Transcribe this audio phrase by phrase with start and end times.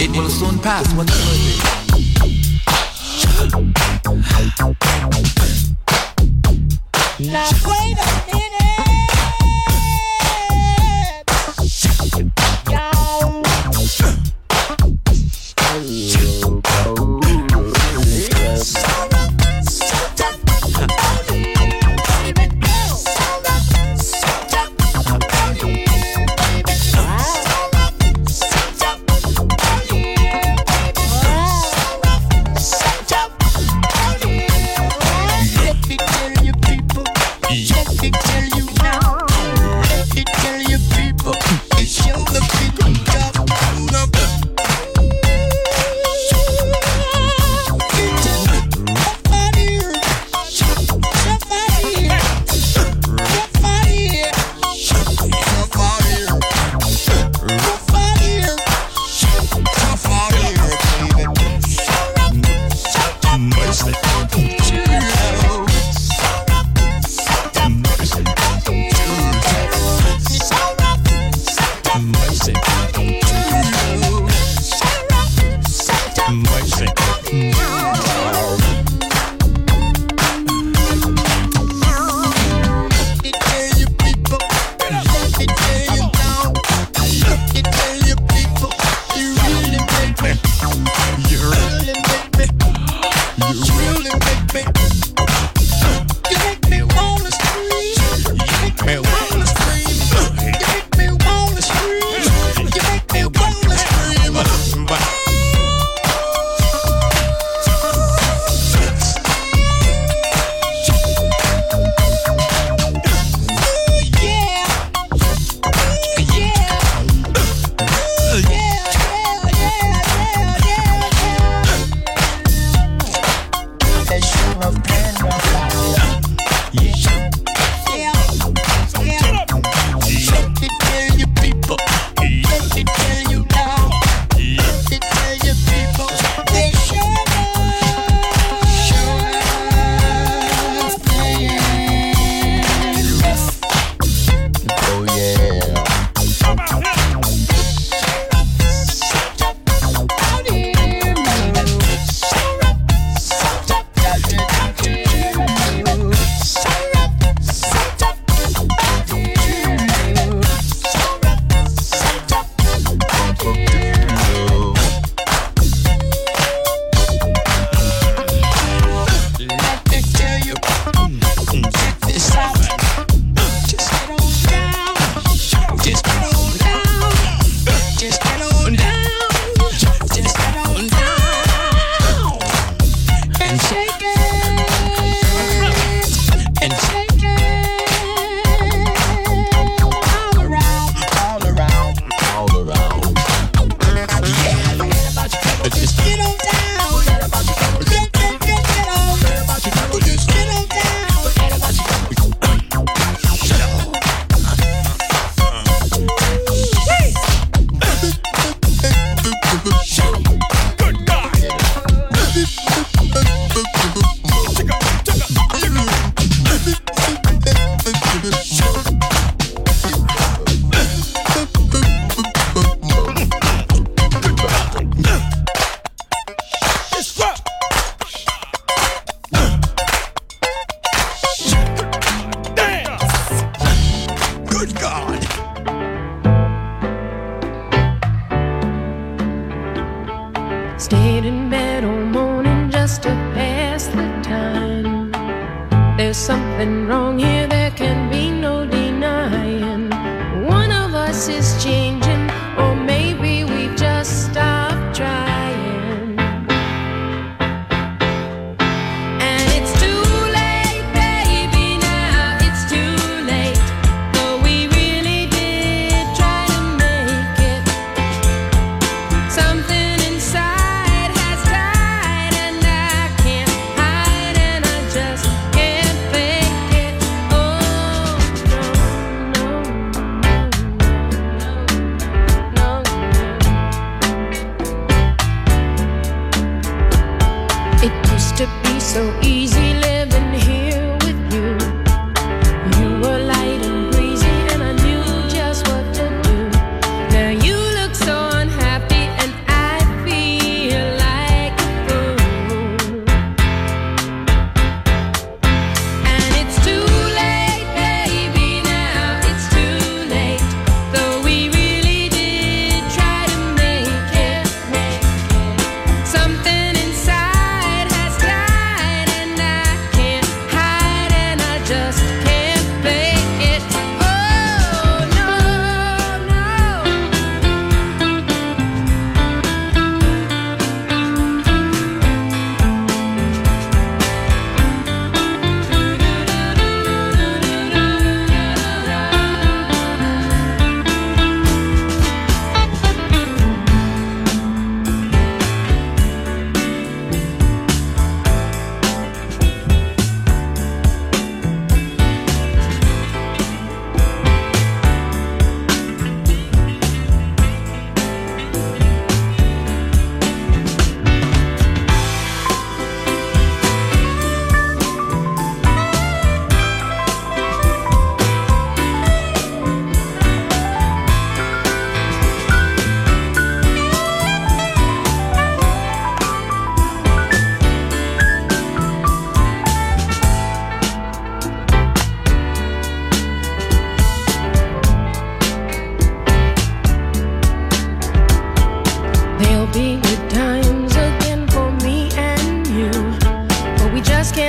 [0.00, 1.83] It will soon pass, whatever it is.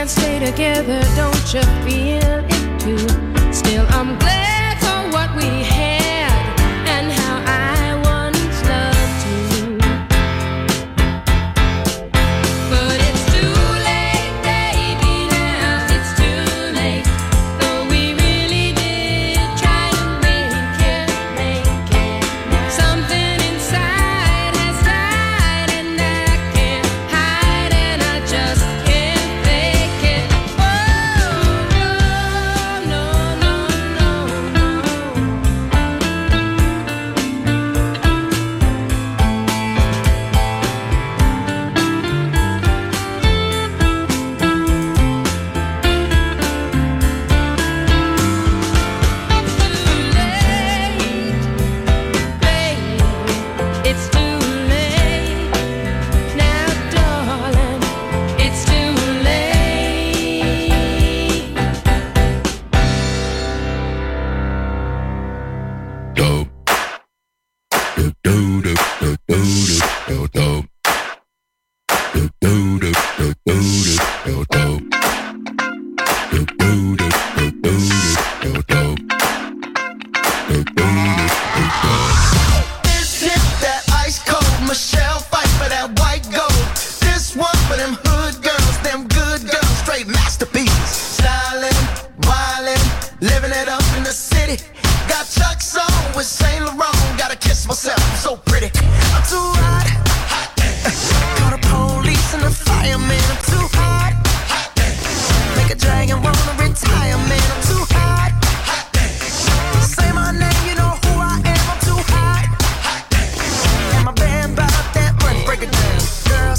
[0.06, 3.54] can't stay together, don't you feel it too?
[3.54, 4.35] Still, I'm glad.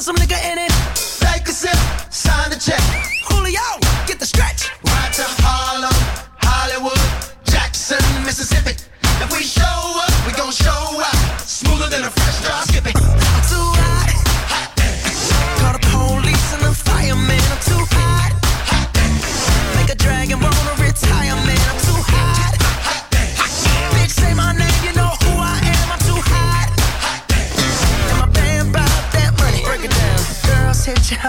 [0.00, 0.72] put some nigga in it.
[1.20, 1.76] Take a sip,
[2.10, 2.80] sign the check.
[3.28, 3.60] Julio,
[4.06, 4.70] get the stretch.
[4.82, 5.39] Right to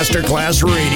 [0.00, 0.89] Masterclass Radio.